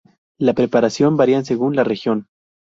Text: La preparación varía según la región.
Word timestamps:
La 0.39 0.55
preparación 0.55 1.15
varía 1.15 1.43
según 1.45 1.75
la 1.75 1.83
región. 1.83 2.25